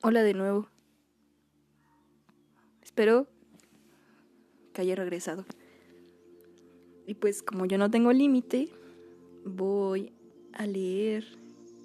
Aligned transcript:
Hola 0.00 0.22
de 0.22 0.32
nuevo. 0.32 0.68
Espero 2.84 3.26
que 4.72 4.82
haya 4.82 4.94
regresado. 4.94 5.44
Y 7.04 7.14
pues 7.14 7.42
como 7.42 7.66
yo 7.66 7.78
no 7.78 7.90
tengo 7.90 8.12
límite, 8.12 8.68
voy 9.44 10.12
a 10.52 10.68
leer 10.68 11.24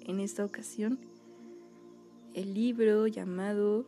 en 0.02 0.20
esta 0.20 0.44
ocasión 0.44 1.00
el 2.34 2.54
libro 2.54 3.08
llamado 3.08 3.84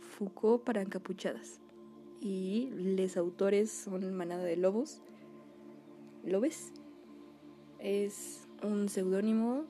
Foucault 0.00 0.64
para 0.64 0.80
encapuchadas. 0.80 1.60
Y 2.22 2.70
los 2.74 3.18
autores 3.18 3.70
son 3.70 4.14
Manada 4.14 4.44
de 4.44 4.56
Lobos. 4.56 5.02
¿Lobes? 6.24 6.72
Es 7.80 8.48
un 8.62 8.88
seudónimo 8.88 9.66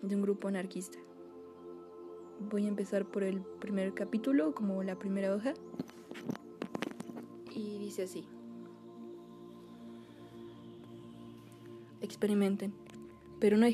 de 0.00 0.16
un 0.16 0.22
grupo 0.22 0.48
anarquista 0.48 1.03
voy 2.40 2.66
a 2.66 2.68
empezar 2.68 3.04
por 3.06 3.22
el 3.22 3.40
primer 3.60 3.94
capítulo, 3.94 4.54
como 4.54 4.82
la 4.82 4.98
primera 4.98 5.34
hoja. 5.34 5.54
Y 7.54 7.78
dice 7.78 8.04
así. 8.04 8.26
Experimenten, 12.00 12.74
pero 13.40 13.56
no 13.56 13.66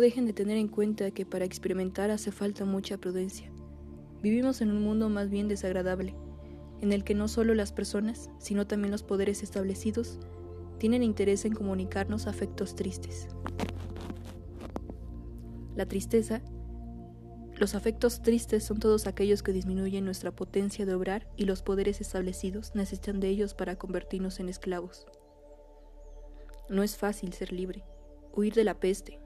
dejen, 0.00 0.26
de 0.26 0.32
tener 0.32 0.56
en 0.56 0.68
cuenta 0.68 1.10
que 1.10 1.26
para 1.26 1.44
experimentar 1.44 2.10
hace 2.10 2.32
falta 2.32 2.64
mucha 2.64 2.98
prudencia. 2.98 3.50
Vivimos 4.22 4.60
en 4.60 4.70
un 4.70 4.82
mundo 4.82 5.08
más 5.08 5.28
bien 5.28 5.46
desagradable, 5.46 6.14
en 6.80 6.92
el 6.92 7.04
que 7.04 7.14
no 7.14 7.28
solo 7.28 7.54
las 7.54 7.72
personas, 7.72 8.30
sino 8.38 8.66
también 8.66 8.92
los 8.92 9.02
poderes 9.02 9.42
establecidos, 9.42 10.18
tienen 10.78 11.02
interés 11.02 11.44
en 11.44 11.54
comunicarnos 11.54 12.26
afectos 12.26 12.74
tristes. 12.76 13.28
La 15.74 15.86
tristeza 15.86 16.42
los 17.56 17.74
afectos 17.74 18.20
tristes 18.20 18.64
son 18.64 18.80
todos 18.80 19.06
aquellos 19.06 19.42
que 19.42 19.52
disminuyen 19.52 20.04
nuestra 20.04 20.30
potencia 20.30 20.84
de 20.84 20.94
obrar 20.94 21.26
y 21.36 21.46
los 21.46 21.62
poderes 21.62 22.02
establecidos 22.02 22.74
necesitan 22.74 23.18
de 23.18 23.28
ellos 23.28 23.54
para 23.54 23.76
convertirnos 23.76 24.40
en 24.40 24.50
esclavos. 24.50 25.06
No 26.68 26.82
es 26.82 26.98
fácil 26.98 27.32
ser 27.32 27.52
libre, 27.52 27.82
huir 28.34 28.52
de 28.52 28.64
la 28.64 28.78
peste, 28.78 29.20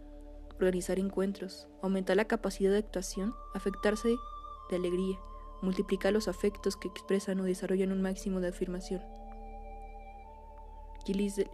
organizar 0.55 1.01
encuentros, 1.01 1.67
aumentar 1.83 2.17
la 2.17 2.27
capacidad 2.27 2.71
de 2.71 2.79
actuación, 2.79 3.35
afectarse 3.53 4.15
de 4.71 4.77
alegría, 4.77 5.19
multiplicar 5.61 6.13
los 6.13 6.29
afectos 6.29 6.77
que 6.77 6.87
expresan 6.87 7.41
o 7.41 7.45
desarrollan 7.45 7.91
un 7.91 8.01
máximo 8.01 8.41
de 8.41 8.49
afirmación. 8.49 9.03
Gilles 11.05 11.35
de, 11.35 11.51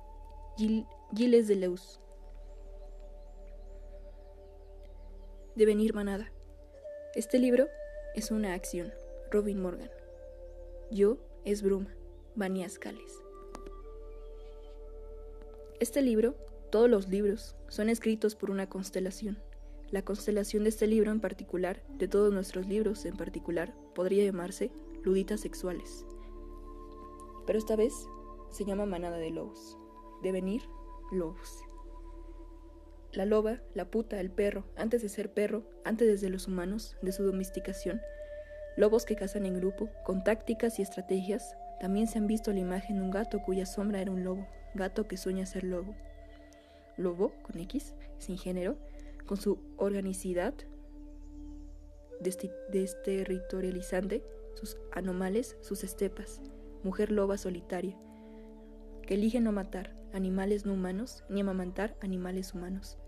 Gilles 1.15 1.49
Leus. 1.49 2.01
Devenir 5.55 5.95
manada. 5.95 6.36
Este 7.17 7.39
libro 7.39 7.69
es 8.15 8.31
una 8.31 8.53
acción. 8.53 8.93
Robin 9.31 9.63
Morgan. 9.63 9.91
Yo 10.91 11.17
es 11.47 11.63
Bruma. 11.63 11.89
Vanias 12.35 12.79
Cales. 12.79 13.23
Este 15.81 16.03
libro, 16.03 16.35
todos 16.71 16.91
los 16.91 17.09
libros, 17.09 17.57
son 17.69 17.89
escritos 17.89 18.35
por 18.35 18.51
una 18.51 18.69
constelación. 18.69 19.39
La 19.91 20.03
constelación 20.03 20.65
de 20.65 20.69
este 20.69 20.87
libro 20.87 21.11
en 21.11 21.21
particular, 21.21 21.83
de 21.89 22.07
todos 22.07 22.35
nuestros 22.35 22.67
libros 22.67 23.07
en 23.07 23.17
particular, 23.17 23.73
podría 23.95 24.23
llamarse 24.23 24.71
luditas 25.03 25.41
sexuales. 25.41 26.05
Pero 27.47 27.59
esta 27.59 27.77
vez 27.77 27.95
se 28.51 28.67
llama 28.67 28.85
manada 28.85 29.17
de 29.17 29.31
lobos. 29.31 29.79
Devenir 30.23 30.65
lobos. 31.11 31.66
La 33.17 33.25
loba, 33.25 33.63
la 33.73 33.87
puta, 33.87 34.21
el 34.21 34.31
perro, 34.31 34.67
antes 34.77 35.01
de 35.01 35.09
ser 35.09 35.33
perro, 35.33 35.65
antes 35.87 36.21
de 36.21 36.29
los 36.29 36.49
humanos, 36.49 36.99
de 37.01 37.13
su 37.13 37.25
domesticación, 37.25 38.03
lobos 38.77 39.07
que 39.07 39.17
cazan 39.17 39.47
en 39.47 39.57
grupo, 39.57 39.89
con 40.05 40.23
tácticas 40.23 40.79
y 40.79 40.83
estrategias, 40.83 41.57
también 41.81 42.09
se 42.09 42.19
han 42.19 42.27
visto 42.27 42.53
la 42.53 42.59
imagen 42.59 42.97
de 42.97 43.03
un 43.03 43.11
gato 43.11 43.41
cuya 43.41 43.65
sombra 43.65 44.03
era 44.03 44.11
un 44.11 44.23
lobo, 44.23 44.47
gato 44.75 45.09
que 45.09 45.17
sueña 45.17 45.47
ser 45.47 45.65
lobo. 45.65 45.95
Lobo, 46.99 47.33
con 47.43 47.59
X, 47.59 47.95
sin 48.19 48.37
género, 48.37 48.77
con 49.25 49.39
su 49.39 49.61
organicidad 49.79 50.53
desterritorializante, 52.21 54.25
sus 54.57 54.77
anomales, 54.93 55.57
sus 55.63 55.85
estepas, 55.85 56.43
mujer 56.83 57.13
loba 57.13 57.39
solitaria, 57.39 57.97
que 59.01 59.15
elige 59.15 59.41
no 59.41 59.53
matar 59.53 59.97
animales 60.13 60.67
no 60.67 60.75
humanos 60.75 61.25
ni 61.31 61.41
amamantar 61.41 61.97
animales 62.03 62.53
humanos. 62.53 62.99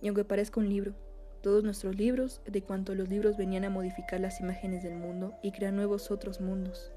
Y 0.00 0.08
aunque 0.08 0.24
parezca 0.24 0.60
un 0.60 0.68
libro, 0.68 0.94
todos 1.42 1.62
nuestros 1.62 1.96
libros, 1.96 2.40
de 2.46 2.62
cuanto 2.62 2.94
los 2.94 3.08
libros 3.08 3.36
venían 3.36 3.64
a 3.64 3.70
modificar 3.70 4.20
las 4.20 4.40
imágenes 4.40 4.82
del 4.82 4.96
mundo 4.96 5.34
y 5.42 5.52
crear 5.52 5.72
nuevos 5.72 6.10
otros 6.10 6.40
mundos. 6.40 6.92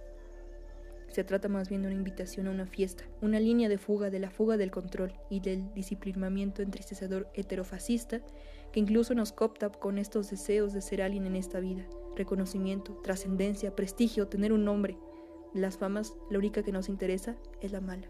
Se 1.10 1.24
trata 1.24 1.48
más 1.50 1.70
bien 1.70 1.82
de 1.82 1.88
una 1.88 1.98
invitación 1.98 2.48
a 2.48 2.52
una 2.52 2.68
fiesta, 2.68 3.04
una 3.22 3.40
línea 3.40 3.68
de 3.68 3.78
fuga 3.78 4.10
de 4.10 4.20
la 4.20 4.30
fuga 4.30 4.58
del 4.58 4.72
control 4.72 5.14
y 5.30 5.40
del 5.40 5.74
disciplinamiento 5.74 6.62
entristecedor 6.62 7.30
heterofascista 7.34 8.22
que 8.72 8.80
incluso 8.80 9.16
nos 9.16 9.32
copta 9.32 9.72
con 9.72 9.98
estos 9.98 10.30
deseos 10.30 10.74
de 10.74 10.82
ser 10.82 11.02
alguien 11.02 11.26
en 11.26 11.36
esta 11.36 11.60
vida, 11.60 11.88
reconocimiento, 12.16 12.94
trascendencia, 13.04 13.76
prestigio, 13.76 14.28
tener 14.28 14.54
un 14.54 14.66
nombre. 14.66 14.98
Las 15.54 15.78
famas, 15.78 16.14
la 16.30 16.38
única 16.38 16.62
que 16.62 16.72
nos 16.72 16.90
interesa 16.90 17.36
es 17.62 17.72
la 17.72 17.82
mala. 17.82 18.08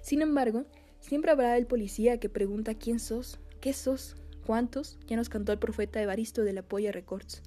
Sin 0.00 0.22
embargo, 0.22 0.64
Siempre 1.00 1.30
habrá 1.30 1.56
el 1.56 1.66
policía 1.66 2.18
que 2.18 2.28
pregunta 2.28 2.74
quién 2.74 2.98
sos, 2.98 3.38
qué 3.60 3.72
sos, 3.72 4.16
cuántos, 4.44 4.98
ya 5.06 5.16
nos 5.16 5.28
cantó 5.28 5.52
el 5.52 5.58
profeta 5.58 6.02
Evaristo 6.02 6.42
de 6.42 6.52
la 6.52 6.62
Polla 6.62 6.92
Records. 6.92 7.42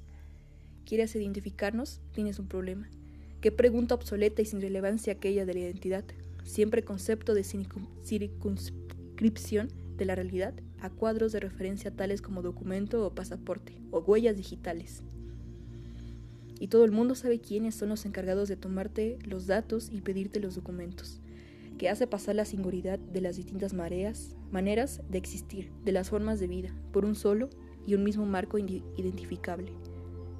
¿Quieres 0.85 1.16
identificarnos? 1.16 2.00
Tienes 2.13 2.39
un 2.39 2.47
problema. 2.47 2.89
Qué 3.39 3.51
pregunta 3.51 3.95
obsoleta 3.95 4.41
y 4.41 4.45
sin 4.45 4.62
relevancia 4.62 5.13
aquella 5.13 5.45
de 5.45 5.53
la 5.53 5.59
identidad, 5.59 6.03
siempre 6.44 6.84
concepto 6.84 7.34
de 7.34 7.44
circunscripción 7.44 9.69
de 9.97 10.06
la 10.06 10.16
realidad 10.16 10.53
a 10.79 10.89
cuadros 10.89 11.31
de 11.31 11.39
referencia 11.39 11.91
tales 11.91 12.22
como 12.22 12.41
documento 12.41 13.06
o 13.06 13.13
pasaporte 13.13 13.73
o 13.91 14.00
huellas 14.00 14.38
digitales. 14.38 15.01
Y 16.59 16.68
todo 16.68 16.85
el 16.85 16.91
mundo 16.91 17.16
sabe 17.16 17.39
quiénes 17.39 17.75
son 17.75 17.89
los 17.89 18.06
encargados 18.06 18.47
de 18.47 18.56
tomarte 18.56 19.18
los 19.23 19.47
datos 19.47 19.89
y 19.91 20.01
pedirte 20.01 20.39
los 20.39 20.56
documentos 20.56 21.19
que 21.81 21.90
hace 21.90 22.06
pasar 22.06 22.36
la 22.36 22.46
singularidad 22.46 23.00
de 23.00 23.22
las 23.22 23.38
distintas 23.38 23.74
mareas, 23.74 24.36
maneras 24.52 25.02
de 25.09 25.18
existir, 25.18 25.72
de 25.84 25.92
las 25.92 26.12
formas 26.12 26.40
de 26.40 26.46
vida, 26.46 26.75
por 26.94 27.06
un 27.06 27.16
solo 27.16 27.50
y 27.88 27.96
un 27.96 28.03
mismo 28.03 28.24
marco 28.28 28.59
identificable, 28.59 29.74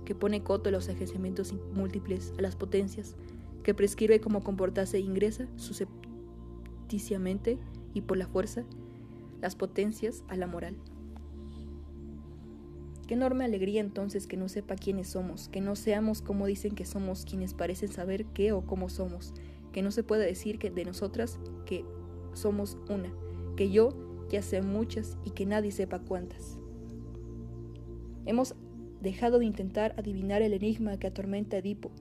que 0.06 0.14
pone 0.14 0.44
coto 0.44 0.70
a 0.70 0.72
los 0.72 0.88
ejercimientos 0.88 1.56
múltiples, 1.74 2.32
a 2.38 2.44
las 2.44 2.56
potencias, 2.56 3.16
que 3.64 3.74
prescribe 3.74 4.22
cómo 4.22 4.44
comportarse 4.44 4.98
e 4.98 5.00
ingresa 5.00 5.48
suscepticiamente 5.56 7.58
y 7.96 8.02
por 8.02 8.18
la 8.18 8.28
fuerza 8.28 8.64
las 9.42 9.56
potencias 9.56 10.24
a 10.28 10.36
la 10.36 10.46
moral. 10.46 10.76
Qué 13.08 13.16
enorme 13.16 13.46
alegría 13.46 13.82
entonces 13.82 14.28
que 14.28 14.38
no 14.38 14.48
sepa 14.48 14.76
quiénes 14.76 15.08
somos, 15.08 15.50
que 15.50 15.60
no 15.60 15.76
seamos 15.76 16.22
como 16.22 16.46
dicen 16.46 16.76
que 16.76 16.86
somos 16.86 17.26
quienes 17.26 17.56
parecen 17.56 17.92
saber 17.92 18.26
qué 18.26 18.52
o 18.52 18.62
cómo 18.62 18.90
somos, 18.90 19.34
que 19.72 19.82
no 19.82 19.92
se 19.92 20.04
puede 20.04 20.26
decir 20.26 20.60
que 20.60 20.70
de 20.70 20.86
nosotras 20.86 21.40
que 21.66 21.86
somos 22.34 22.78
una, 22.90 23.14
que 23.56 23.70
yo 23.70 23.90
ya 24.30 24.42
sé 24.42 24.62
muchas 24.62 25.18
y 25.26 25.32
que 25.32 25.46
nadie 25.46 25.72
sepa 25.72 26.00
cuántas. 26.00 26.58
Hemos 28.26 28.56
dejado 29.02 29.40
de 29.40 29.46
intentar 29.46 29.96
adivinar 29.98 30.42
el 30.42 30.54
enigma 30.54 30.98
que 30.98 31.08
atormenta 31.08 31.58
a 31.58 31.60
Edipo. 31.60 31.92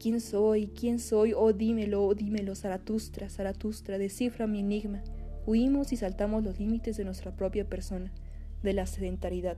¿Quién 0.00 0.20
soy? 0.20 0.68
¿Quién 0.68 0.98
soy? 0.98 1.32
Oh, 1.34 1.52
dímelo, 1.52 2.04
oh, 2.04 2.14
dímelo, 2.14 2.54
Zaratustra, 2.54 3.28
Zaratustra, 3.28 3.98
descifra 3.98 4.46
mi 4.46 4.60
enigma. 4.60 5.02
Huimos 5.46 5.92
y 5.92 5.96
saltamos 5.96 6.44
los 6.44 6.58
límites 6.58 6.96
de 6.96 7.04
nuestra 7.04 7.34
propia 7.34 7.64
persona, 7.64 8.12
de 8.62 8.72
la 8.74 8.86
sedentaridad, 8.86 9.56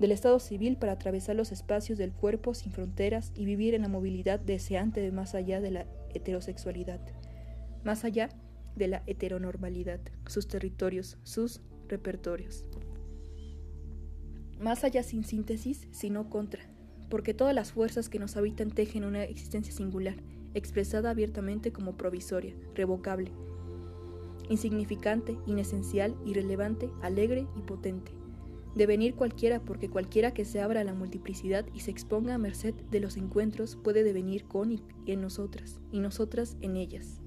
del 0.00 0.12
estado 0.12 0.38
civil 0.38 0.76
para 0.76 0.92
atravesar 0.92 1.36
los 1.36 1.52
espacios 1.52 1.98
del 1.98 2.12
cuerpo 2.12 2.54
sin 2.54 2.72
fronteras 2.72 3.32
y 3.36 3.44
vivir 3.44 3.74
en 3.74 3.82
la 3.82 3.88
movilidad 3.88 4.40
deseante 4.40 5.00
de 5.00 5.12
más 5.12 5.34
allá 5.34 5.60
de 5.60 5.70
la 5.70 5.86
heterosexualidad, 6.14 7.00
más 7.84 8.04
allá 8.04 8.28
de 8.76 8.88
la 8.88 9.02
heteronormalidad, 9.06 10.00
sus 10.26 10.48
territorios, 10.48 11.18
sus 11.22 11.60
repertorios. 11.88 12.64
Más 14.58 14.84
allá 14.84 15.02
sin 15.02 15.24
síntesis, 15.24 15.88
sino 15.90 16.30
contra, 16.30 16.62
porque 17.10 17.34
todas 17.34 17.54
las 17.54 17.72
fuerzas 17.72 18.08
que 18.08 18.18
nos 18.18 18.36
habitan 18.36 18.70
tejen 18.70 19.04
una 19.04 19.24
existencia 19.24 19.72
singular, 19.72 20.16
expresada 20.54 21.10
abiertamente 21.10 21.72
como 21.72 21.96
provisoria, 21.96 22.54
revocable, 22.74 23.32
insignificante, 24.48 25.36
inesencial, 25.46 26.16
irrelevante, 26.24 26.90
alegre 27.02 27.46
y 27.56 27.62
potente 27.62 28.21
de 28.74 28.86
venir 28.86 29.14
cualquiera 29.14 29.60
porque 29.60 29.90
cualquiera 29.90 30.32
que 30.32 30.44
se 30.44 30.60
abra 30.60 30.80
a 30.80 30.84
la 30.84 30.94
multiplicidad 30.94 31.66
y 31.74 31.80
se 31.80 31.90
exponga 31.90 32.34
a 32.34 32.38
merced 32.38 32.74
de 32.90 33.00
los 33.00 33.16
encuentros 33.16 33.76
puede 33.76 34.02
devenir 34.02 34.44
con 34.44 34.72
y 34.72 34.82
en 35.06 35.20
nosotras, 35.20 35.80
y 35.90 36.00
nosotras 36.00 36.56
en 36.60 36.76
ellas. 36.76 37.20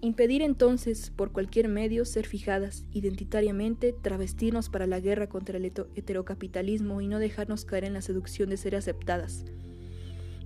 Impedir 0.00 0.42
entonces, 0.42 1.10
por 1.10 1.32
cualquier 1.32 1.68
medio, 1.68 2.04
ser 2.04 2.26
fijadas 2.26 2.84
identitariamente, 2.92 3.92
travestirnos 3.92 4.68
para 4.68 4.86
la 4.86 5.00
guerra 5.00 5.28
contra 5.28 5.58
el 5.58 5.64
heterocapitalismo 5.64 7.00
y 7.00 7.08
no 7.08 7.18
dejarnos 7.18 7.64
caer 7.64 7.84
en 7.84 7.94
la 7.94 8.02
seducción 8.02 8.48
de 8.48 8.58
ser 8.58 8.76
aceptadas, 8.76 9.44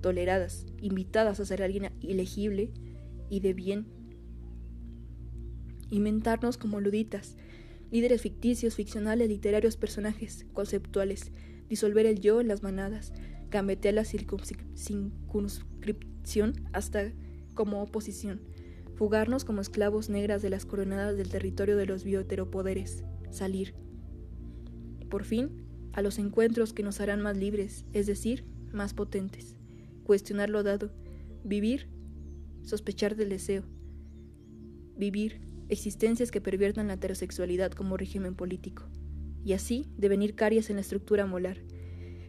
toleradas, 0.00 0.64
invitadas 0.80 1.38
a 1.38 1.44
ser 1.44 1.62
alguien 1.62 1.92
elegible 2.02 2.70
y 3.28 3.40
de 3.40 3.52
bien. 3.52 3.86
Inventarnos 5.90 6.56
como 6.56 6.80
luditas, 6.80 7.36
líderes 7.92 8.22
ficticios, 8.22 8.74
ficcionales, 8.74 9.28
literarios, 9.28 9.76
personajes 9.76 10.46
conceptuales, 10.52 11.30
disolver 11.68 12.06
el 12.06 12.18
yo 12.20 12.40
en 12.40 12.48
las 12.48 12.64
manadas, 12.64 13.12
gambetear 13.50 13.94
la 13.94 14.04
circunscripción 14.04 16.68
hasta 16.72 17.12
como 17.54 17.82
oposición 17.82 18.40
fugarnos 19.02 19.44
como 19.44 19.60
esclavos 19.60 20.08
negras 20.08 20.42
de 20.42 20.50
las 20.50 20.64
coronadas 20.64 21.16
del 21.16 21.28
territorio 21.28 21.76
de 21.76 21.86
los 21.86 22.04
bioteropoderes, 22.04 23.02
salir. 23.30 23.74
Por 25.10 25.24
fin, 25.24 25.66
a 25.92 26.02
los 26.02 26.20
encuentros 26.20 26.72
que 26.72 26.84
nos 26.84 27.00
harán 27.00 27.20
más 27.20 27.36
libres, 27.36 27.84
es 27.92 28.06
decir, 28.06 28.44
más 28.72 28.94
potentes. 28.94 29.56
Cuestionar 30.04 30.50
lo 30.50 30.62
dado, 30.62 30.92
vivir, 31.42 31.88
sospechar 32.62 33.16
del 33.16 33.30
deseo. 33.30 33.64
Vivir, 34.96 35.40
existencias 35.68 36.30
que 36.30 36.40
perviertan 36.40 36.88
la 36.88 36.94
heterosexualidad 36.94 37.72
como 37.72 37.96
régimen 37.96 38.34
político. 38.34 38.84
Y 39.44 39.54
así 39.54 39.86
devenir 39.96 40.34
caries 40.34 40.70
en 40.70 40.76
la 40.76 40.82
estructura 40.82 41.26
molar. 41.26 41.58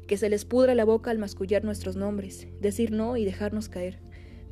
Que 0.07 0.17
se 0.17 0.29
les 0.29 0.45
pudra 0.45 0.75
la 0.75 0.85
boca 0.85 1.11
al 1.11 1.19
mascullar 1.19 1.63
nuestros 1.63 1.95
nombres, 1.95 2.47
decir 2.59 2.91
no 2.91 3.17
y 3.17 3.25
dejarnos 3.25 3.69
caer 3.69 3.99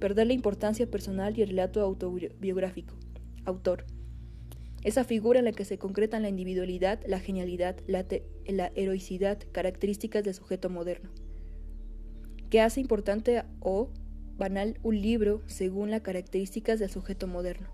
perder 0.02 0.28
la 0.28 0.34
importancia 0.34 0.90
personal 0.90 1.38
y 1.38 1.44
el 1.44 1.50
relato 1.50 1.80
autobiográfico. 1.80 2.96
Autor. 3.46 3.86
Esa 4.84 5.04
figura 5.04 5.40
en 5.40 5.46
la 5.46 5.52
que 5.52 5.64
se 5.64 5.78
concretan 5.78 6.24
la 6.24 6.30
individualidad, 6.30 7.00
la 7.06 7.20
genialidad, 7.20 7.78
la, 7.86 8.06
la 8.48 8.72
heroicidad, 8.76 9.38
características 9.52 10.24
del 10.24 10.34
sujeto 10.34 10.72
moderno. 10.72 11.12
¿Qué 12.50 12.62
hace 12.62 12.82
importante 12.82 13.44
o 13.60 13.92
banal 14.38 14.80
un 14.82 15.00
libro 15.00 15.44
según 15.46 15.92
las 15.92 16.02
características 16.02 16.80
del 16.80 16.90
sujeto 16.90 17.28
moderno? 17.28 17.70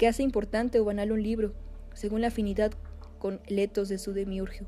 ¿Qué 0.00 0.08
hace 0.08 0.22
importante 0.22 0.80
o 0.80 0.84
banal 0.86 1.12
un 1.12 1.22
libro 1.22 1.52
según 1.92 2.22
la 2.22 2.28
afinidad 2.28 2.72
con 3.18 3.38
el 3.48 3.58
etos 3.58 3.90
de 3.90 3.98
su 3.98 4.14
demiurgio? 4.14 4.66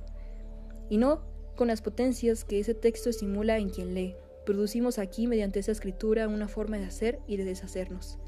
Y 0.90 0.99
no 0.99 1.23
con 1.56 1.69
las 1.69 1.81
potencias 1.81 2.44
que 2.44 2.61
ese 2.61 2.75
texto 2.75 3.08
estimula 3.08 3.56
en 3.56 3.70
quien 3.70 3.94
lee, 3.94 4.14
Producimos 4.44 4.99
aquí 4.99 5.26
mediante 5.26 5.58
esa 5.58 5.73
escritura 5.73 6.29
una 6.29 6.49
forma 6.49 6.76
de 6.76 6.84
hacer 6.84 7.19
y 7.26 7.38
de 7.38 7.46
deshacernos. 7.46 8.19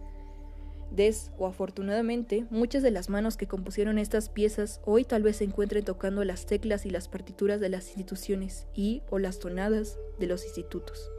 Des 0.91 1.31
o 1.37 1.47
afortunadamente, 1.47 2.47
muchas 2.49 2.83
de 2.83 2.91
las 2.91 3.11
manos 3.11 3.37
que 3.37 3.49
compusieron 3.49 3.99
estas 3.99 4.31
piezas 4.31 4.81
hoy 4.87 5.05
tal 5.05 5.23
vez 5.23 5.37
se 5.37 5.45
encuentren 5.45 5.85
tocando 5.85 6.25
las 6.25 6.47
teclas 6.47 6.87
y 6.87 6.91
las 6.91 7.09
partituras 7.09 7.61
de 7.61 7.69
las 7.69 7.89
instituciones 7.89 8.67
y 8.75 9.03
o 9.11 9.19
las 9.19 9.41
tonadas 9.41 9.99
de 10.19 10.27
los 10.27 10.43
institutos. 10.47 11.11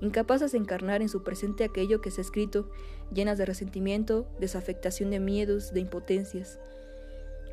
Incapaces 0.00 0.52
de 0.52 0.58
encarnar 0.58 1.02
en 1.02 1.08
su 1.08 1.22
presente 1.22 1.64
aquello 1.64 2.00
que 2.00 2.10
se 2.10 2.20
ha 2.20 2.22
escrito, 2.22 2.70
llenas 3.12 3.38
de 3.38 3.44
resentimiento, 3.44 4.26
desafectación 4.40 5.10
de 5.10 5.20
miedos, 5.20 5.74
de 5.74 5.80
impotencias. 5.80 6.58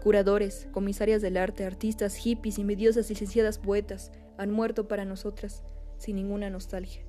Curadores, 0.02 0.68
comisarias 0.72 1.22
del 1.22 1.38
arte, 1.38 1.66
artistas, 1.66 2.16
hippies, 2.16 2.60
envidiosas, 2.60 3.10
licenciadas 3.10 3.60
poetas, 3.60 4.12
han 4.38 4.52
muerto 4.52 4.88
para 4.88 5.04
nosotras 5.04 5.64
sin 5.98 6.16
ninguna 6.16 6.50
nostalgia. 6.50 7.04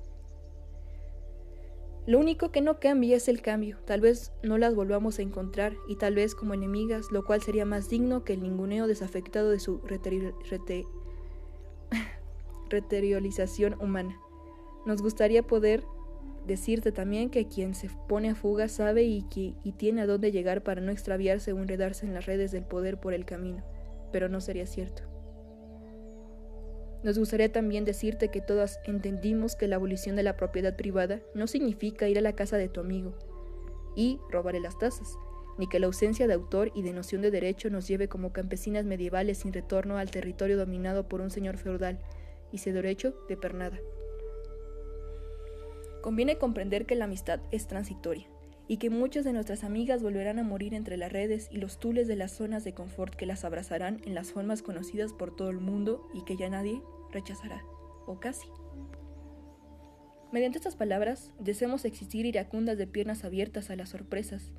Lo 2.05 2.17
único 2.17 2.51
que 2.51 2.61
no 2.61 2.79
cambia 2.79 3.17
es 3.17 3.27
el 3.27 3.41
cambio. 3.41 3.77
Tal 3.85 4.01
vez 4.01 4.31
no 4.41 4.57
las 4.57 4.73
volvamos 4.73 5.19
a 5.19 5.21
encontrar 5.21 5.75
y 5.87 5.95
tal 5.95 6.15
vez 6.15 6.33
como 6.33 6.55
enemigas, 6.55 7.11
lo 7.11 7.23
cual 7.23 7.43
sería 7.43 7.65
más 7.65 7.87
digno 7.87 8.23
que 8.23 8.33
el 8.33 8.41
ninguneo 8.41 8.87
desafectado 8.87 9.51
de 9.51 9.59
su 9.59 9.77
reteriolización 12.69 13.75
humana. 13.79 14.19
Nos 14.85 15.01
gustaría 15.01 15.43
poder 15.43 15.83
decirte 16.45 16.91
también 16.91 17.29
que 17.29 17.47
quien 17.47 17.75
se 17.75 17.89
pone 18.07 18.29
a 18.29 18.35
fuga 18.35 18.67
sabe 18.67 19.03
y, 19.03 19.23
que, 19.23 19.53
y 19.63 19.71
tiene 19.73 20.01
a 20.01 20.07
dónde 20.07 20.31
llegar 20.31 20.63
para 20.63 20.81
no 20.81 20.91
extraviarse 20.91 21.53
o 21.53 21.57
enredarse 21.57 22.05
en 22.05 22.13
las 22.13 22.25
redes 22.25 22.51
del 22.51 22.63
poder 22.63 22.99
por 22.99 23.13
el 23.13 23.25
camino, 23.25 23.63
pero 24.11 24.29
no 24.29 24.41
sería 24.41 24.65
cierto. 24.65 25.03
Nos 27.03 27.17
gustaría 27.17 27.51
también 27.51 27.85
decirte 27.85 28.29
que 28.29 28.41
todas 28.41 28.79
entendimos 28.83 29.55
que 29.55 29.67
la 29.67 29.77
abolición 29.77 30.17
de 30.17 30.23
la 30.23 30.35
propiedad 30.35 30.75
privada 30.75 31.21
no 31.33 31.47
significa 31.47 32.09
ir 32.09 32.17
a 32.17 32.21
la 32.21 32.33
casa 32.33 32.57
de 32.57 32.67
tu 32.67 32.81
amigo 32.81 33.13
y 33.95 34.19
robarle 34.29 34.59
las 34.59 34.77
tazas, 34.77 35.17
ni 35.57 35.67
que 35.67 35.79
la 35.79 35.85
ausencia 35.85 36.27
de 36.27 36.33
autor 36.33 36.71
y 36.75 36.81
de 36.81 36.91
noción 36.91 37.21
de 37.21 37.31
derecho 37.31 37.69
nos 37.69 37.87
lleve 37.87 38.09
como 38.09 38.33
campesinas 38.33 38.85
medievales 38.85 39.39
sin 39.39 39.53
retorno 39.53 39.97
al 39.97 40.11
territorio 40.11 40.57
dominado 40.57 41.07
por 41.07 41.21
un 41.21 41.31
señor 41.31 41.57
feudal 41.57 41.99
y 42.51 42.57
sin 42.57 42.73
derecho 42.73 43.13
de 43.29 43.37
pernada. 43.37 43.79
Conviene 46.01 46.37
comprender 46.37 46.85
que 46.85 46.95
la 46.95 47.05
amistad 47.05 47.39
es 47.51 47.67
transitoria 47.67 48.27
y 48.67 48.77
que 48.77 48.89
muchas 48.89 49.25
de 49.25 49.33
nuestras 49.33 49.63
amigas 49.63 50.03
volverán 50.03 50.39
a 50.39 50.43
morir 50.43 50.73
entre 50.73 50.95
las 50.95 51.11
redes 51.11 51.49
y 51.51 51.57
los 51.57 51.79
tules 51.79 52.07
de 52.07 52.15
las 52.15 52.31
zonas 52.31 52.63
de 52.63 52.73
confort 52.73 53.15
que 53.15 53.25
las 53.25 53.43
abrazarán 53.43 53.99
en 54.05 54.13
las 54.13 54.31
formas 54.31 54.61
conocidas 54.61 55.11
por 55.11 55.35
todo 55.35 55.49
el 55.49 55.59
mundo 55.59 56.07
y 56.13 56.23
que 56.23 56.37
ya 56.37 56.49
nadie 56.49 56.81
rechazará, 57.11 57.63
o 58.05 58.19
casi. 58.19 58.47
Mediante 60.31 60.59
estas 60.59 60.75
palabras, 60.75 61.33
deseamos 61.39 61.83
existir 61.85 62.27
iracundas 62.27 62.77
de 62.77 62.85
piernas 62.85 63.25
abiertas 63.25 63.71
a 63.71 63.75
las 63.75 63.89
sorpresas, 63.89 64.51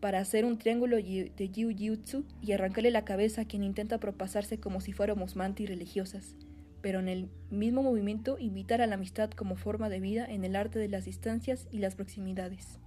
para 0.00 0.18
hacer 0.18 0.44
un 0.44 0.58
triángulo 0.58 0.96
de 0.96 1.32
jiu-jitsu 1.36 2.24
y 2.40 2.52
arrancarle 2.52 2.90
la 2.90 3.04
cabeza 3.04 3.42
a 3.42 3.44
quien 3.44 3.62
intenta 3.62 3.98
propasarse 3.98 4.58
como 4.58 4.80
si 4.80 4.92
fuéramos 4.92 5.36
mantis 5.36 5.68
religiosas, 5.68 6.34
pero 6.82 7.00
en 7.00 7.08
el 7.08 7.28
mismo 7.50 7.82
movimiento 7.82 8.38
invitar 8.38 8.80
a 8.80 8.86
la 8.86 8.94
amistad 8.94 9.30
como 9.30 9.56
forma 9.56 9.88
de 9.88 10.00
vida 10.00 10.26
en 10.26 10.44
el 10.44 10.56
arte 10.56 10.78
de 10.78 10.88
las 10.88 11.04
distancias 11.04 11.68
y 11.70 11.78
las 11.78 11.94
proximidades. 11.94 12.78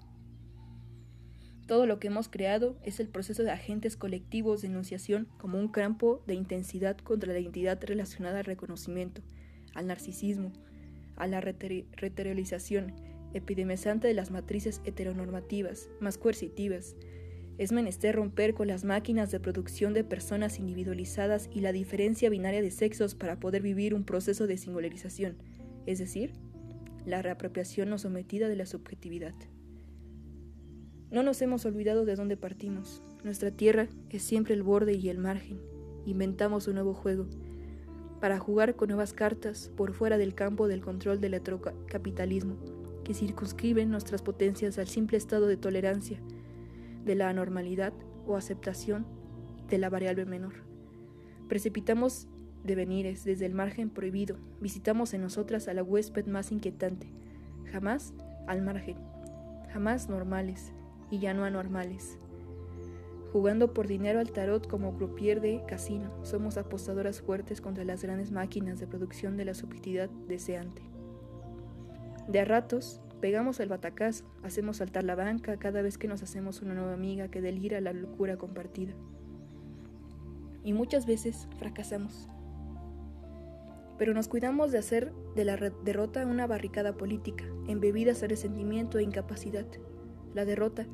Todo 1.69 1.85
lo 1.85 1.99
que 1.99 2.07
hemos 2.07 2.29
creado 2.29 2.77
es 2.83 2.99
el 2.99 3.09
proceso 3.09 3.43
de 3.43 3.51
agentes 3.51 3.95
colectivos 3.95 4.61
de 4.61 4.69
enunciación 4.69 5.27
como 5.37 5.59
un 5.59 5.67
campo 5.67 6.23
de 6.25 6.33
intensidad 6.33 6.97
contra 6.97 7.31
la 7.31 7.37
identidad 7.37 7.79
relacionada 7.83 8.39
al 8.39 8.45
reconocimiento, 8.45 9.21
al 9.75 9.85
narcisismo, 9.85 10.51
a 11.15 11.27
la 11.27 11.41
reterialización 11.41 12.95
epidemizante 13.33 14.07
de 14.07 14.15
las 14.15 14.31
matrices 14.31 14.81
heteronormativas, 14.83 15.89
más 15.99 16.17
coercitivas. 16.17 16.95
Es 17.59 17.73
menester 17.73 18.15
romper 18.15 18.53
con 18.53 18.69
las 18.69 18.85
máquinas 18.85 19.31
de 19.31 19.41
producción 19.41 19.93
de 19.93 20.05
personas 20.05 20.59
individualizadas 20.59 21.49
y 21.53 21.59
la 21.59 21.73
diferencia 21.73 22.29
binaria 22.29 22.61
de 22.61 22.71
sexos 22.71 23.15
para 23.15 23.37
poder 23.37 23.61
vivir 23.61 23.93
un 23.93 24.05
proceso 24.05 24.47
de 24.47 24.55
singularización, 24.55 25.35
es 25.85 25.99
decir, 25.99 26.31
la 27.05 27.21
reapropiación 27.21 27.89
no 27.89 27.97
sometida 27.97 28.47
de 28.47 28.55
la 28.55 28.65
subjetividad. 28.65 29.33
No 31.11 31.21
nos 31.21 31.41
hemos 31.41 31.65
olvidado 31.65 32.05
de 32.05 32.15
dónde 32.15 32.37
partimos. 32.37 33.03
Nuestra 33.25 33.51
tierra 33.51 33.89
es 34.09 34.23
siempre 34.23 34.53
el 34.53 34.63
borde 34.63 34.93
y 34.93 35.09
el 35.09 35.17
margen. 35.17 35.59
Inventamos 36.05 36.69
un 36.69 36.75
nuevo 36.75 36.93
juego 36.93 37.27
para 38.21 38.39
jugar 38.39 38.77
con 38.77 38.87
nuevas 38.87 39.11
cartas 39.11 39.69
por 39.75 39.93
fuera 39.93 40.17
del 40.17 40.33
campo 40.33 40.69
del 40.69 40.79
control 40.79 41.19
del 41.19 41.41
capitalismo, 41.87 42.55
que 43.03 43.13
circunscriben 43.13 43.89
nuestras 43.89 44.21
potencias 44.21 44.77
al 44.77 44.87
simple 44.87 45.17
estado 45.17 45.47
de 45.47 45.57
tolerancia, 45.57 46.21
de 47.05 47.15
la 47.15 47.29
anormalidad 47.29 47.93
o 48.27 48.35
aceptación 48.35 49.05
de 49.67 49.77
la 49.77 49.89
variable 49.89 50.25
menor. 50.25 50.53
Precipitamos 51.47 52.27
devenires 52.63 53.23
desde 53.23 53.45
el 53.45 53.53
margen 53.53 53.89
prohibido, 53.89 54.37
visitamos 54.59 55.13
en 55.13 55.21
nosotras 55.21 55.67
a 55.67 55.73
la 55.73 55.83
huésped 55.83 56.25
más 56.27 56.51
inquietante, 56.51 57.07
jamás 57.71 58.13
al 58.47 58.61
margen, 58.61 58.97
jamás 59.71 60.09
normales, 60.09 60.73
y 61.11 61.19
ya 61.19 61.33
no 61.33 61.43
anormales. 61.43 62.17
Jugando 63.31 63.73
por 63.73 63.87
dinero 63.87 64.19
al 64.19 64.31
tarot 64.31 64.67
como 64.67 64.95
croupier 64.95 65.39
de 65.39 65.63
casino, 65.67 66.11
somos 66.23 66.57
apostadoras 66.57 67.21
fuertes 67.21 67.61
contra 67.61 67.83
las 67.83 68.01
grandes 68.01 68.31
máquinas 68.31 68.79
de 68.79 68.87
producción 68.87 69.37
de 69.37 69.45
la 69.45 69.53
subjetividad 69.53 70.09
deseante. 70.27 70.81
De 72.27 72.39
a 72.39 72.45
ratos, 72.45 73.01
pegamos 73.19 73.59
el 73.59 73.69
batacazo, 73.69 74.25
hacemos 74.43 74.77
saltar 74.77 75.03
la 75.03 75.15
banca 75.15 75.57
cada 75.57 75.81
vez 75.81 75.97
que 75.97 76.07
nos 76.07 76.23
hacemos 76.23 76.61
una 76.61 76.73
nueva 76.73 76.93
amiga 76.93 77.29
que 77.29 77.41
delira 77.41 77.81
la 77.81 77.93
locura 77.93 78.37
compartida. 78.37 78.93
Y 80.63 80.73
muchas 80.73 81.05
veces 81.05 81.47
fracasamos. 81.57 82.29
Pero 83.97 84.13
nos 84.13 84.27
cuidamos 84.27 84.71
de 84.71 84.77
hacer 84.77 85.13
de 85.35 85.45
la 85.45 85.57
derrota 85.57 86.25
una 86.25 86.47
barricada 86.47 86.95
política, 86.95 87.45
embebidas 87.67 88.21
de 88.21 88.29
resentimiento 88.29 88.97
e 88.97 89.03
incapacidad. 89.03 89.65
La 90.33 90.45
derrota 90.45 90.87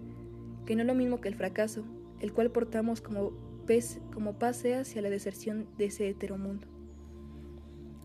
que 0.66 0.76
no 0.76 0.82
es 0.82 0.88
lo 0.88 0.96
mismo 0.96 1.22
que 1.22 1.28
el 1.28 1.36
fracaso, 1.36 1.84
el 2.20 2.34
cual 2.34 2.52
portamos 2.52 3.02
como, 3.02 3.32
pez, 3.68 4.00
como 4.14 4.40
pase 4.40 4.76
hacia 4.76 5.02
la 5.02 5.10
deserción 5.10 5.68
de 5.78 5.86
ese 5.86 6.10
heteromundo. 6.10 6.75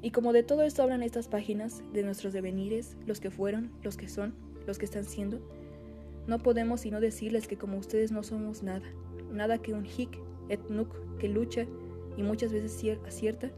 Y 0.02 0.12
como 0.12 0.32
de 0.32 0.42
todo 0.42 0.62
esto 0.62 0.82
hablan 0.82 1.02
estas 1.02 1.28
páginas, 1.28 1.82
de 1.92 2.02
nuestros 2.02 2.32
devenires, 2.32 2.96
los 3.06 3.20
que 3.20 3.30
fueron, 3.30 3.70
los 3.82 3.96
que 3.96 4.08
son, 4.08 4.34
los 4.66 4.78
que 4.78 4.86
están 4.86 5.04
siendo, 5.04 5.40
No 6.26 6.38
podemos 6.38 6.82
sino 6.82 7.00
decirles 7.00 7.48
que 7.48 7.56
como 7.56 7.78
ustedes 7.78 8.12
no 8.12 8.22
somos 8.22 8.62
nada, 8.62 8.86
nada 9.32 9.58
que 9.58 9.72
un 9.72 9.86
hic 9.86 10.18
et 10.48 10.60
nunc 10.68 10.88
que 11.18 11.28
lucha 11.28 11.66
y 12.16 12.22
muchas 12.22 12.52
veces 12.52 12.84
acierta 13.06 13.50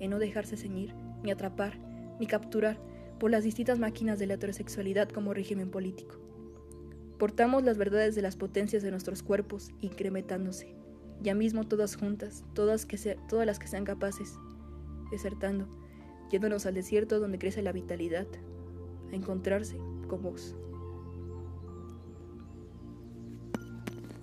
en 0.00 0.10
no 0.10 0.18
dejarse 0.18 0.56
ceñir, 0.56 0.94
ni 1.22 1.30
atrapar, 1.30 1.78
ni 2.18 2.26
capturar 2.26 2.78
por 3.18 3.30
las 3.30 3.44
distintas 3.44 3.78
máquinas 3.78 4.18
de 4.18 4.26
la 4.26 4.34
heterosexualidad 4.34 5.08
como 5.08 5.34
régimen 5.34 5.70
político. 5.70 6.16
Portamos 7.18 7.62
las 7.62 7.78
verdades 7.78 8.14
de 8.14 8.22
las 8.22 8.36
potencias 8.36 8.82
de 8.82 8.90
nuestros 8.90 9.22
cuerpos 9.22 9.70
incrementándose, 9.80 10.74
ya 11.22 11.34
mismo 11.34 11.64
todas 11.64 11.96
juntas, 11.96 12.44
todas, 12.54 12.86
que 12.86 12.98
todas 13.28 13.46
las 13.46 13.58
que 13.58 13.68
sean 13.68 13.84
capaces, 13.84 14.34
desertando, 15.10 15.68
yéndonos 16.30 16.66
al 16.66 16.74
desierto 16.74 17.20
donde 17.20 17.38
crece 17.38 17.62
la 17.62 17.72
vitalidad, 17.72 18.26
a 19.10 19.14
encontrarse 19.14 19.76
con 20.08 20.22
vos. 20.22 20.56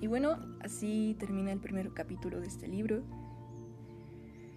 Y 0.01 0.07
bueno, 0.07 0.37
así 0.61 1.15
termina 1.19 1.51
el 1.51 1.59
primer 1.59 1.93
capítulo 1.93 2.41
de 2.41 2.47
este 2.47 2.67
libro. 2.67 3.03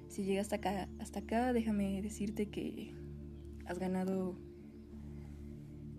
Si 0.09 0.25
llegas 0.25 0.47
hasta 0.47 0.57
acá, 0.57 0.89
hasta 0.99 1.19
acá, 1.21 1.53
déjame 1.53 2.01
decirte 2.01 2.49
que 2.49 2.95
has 3.67 3.79
ganado 3.79 4.37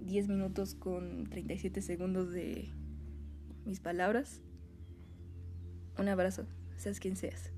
10 0.02 0.28
minutos 0.30 0.76
con 0.76 1.26
37 1.30 1.82
segundos 1.82 2.32
de 2.32 2.70
mis 3.66 3.80
palabras. 3.80 4.42
Un 5.98 6.08
abrazo, 6.08 6.46
seas 6.78 7.00
quien 7.00 7.16
seas. 7.16 7.55